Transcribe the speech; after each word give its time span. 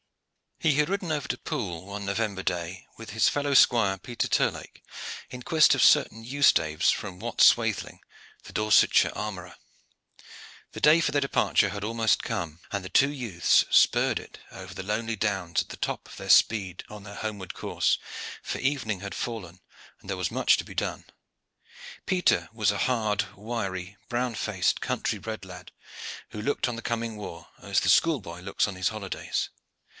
He 0.57 0.75
had 0.75 0.89
ridden 0.89 1.11
over 1.11 1.27
to 1.27 1.37
Poole, 1.39 1.85
one 1.87 2.05
November 2.05 2.43
day, 2.43 2.87
with 2.97 3.11
his 3.11 3.29
fellow 3.29 3.55
squire, 3.55 3.97
Peter 3.97 4.27
Terlake, 4.27 4.83
in 5.31 5.41
quest 5.41 5.73
of 5.73 5.83
certain 5.83 6.23
yew 6.23 6.43
staves 6.43 6.91
from 6.91 7.19
Wat 7.19 7.39
Swathling, 7.41 7.99
the 8.43 8.53
Dorsetshire 8.53 9.11
armorer. 9.15 9.55
The 10.73 10.79
day 10.81 11.01
for 11.01 11.11
their 11.11 11.21
departure 11.21 11.69
had 11.69 11.83
almost 11.83 12.21
come, 12.21 12.59
and 12.71 12.83
the 12.85 12.89
two 12.89 13.11
youths 13.11 13.65
spurred 13.71 14.19
it 14.19 14.39
over 14.51 14.73
the 14.75 14.83
lonely 14.83 15.15
downs 15.15 15.63
at 15.63 15.69
the 15.69 15.77
top 15.77 16.07
of 16.07 16.17
their 16.17 16.29
speed 16.29 16.83
on 16.89 17.03
their 17.03 17.15
homeward 17.15 17.55
course, 17.55 17.97
for 18.43 18.59
evening 18.59 18.99
had 19.01 19.15
fallen 19.15 19.61
and 19.99 20.09
there 20.09 20.17
was 20.17 20.29
much 20.31 20.57
to 20.57 20.63
be 20.63 20.75
done. 20.75 21.05
Peter 22.07 22.49
was 22.53 22.71
a 22.71 22.77
hard, 22.85 23.25
wiry, 23.35 23.97
brown 24.09 24.33
faced, 24.35 24.79
country 24.81 25.17
bred 25.17 25.43
lad 25.45 25.71
who 26.29 26.41
looked 26.41 26.67
on 26.67 26.75
the 26.75 26.81
coming 26.83 27.17
war 27.17 27.47
as 27.61 27.79
the 27.79 27.89
schoolboy 27.89 28.41
looks 28.41 28.67
on 28.67 28.75
his 28.75 28.89
holidays. 28.89 29.49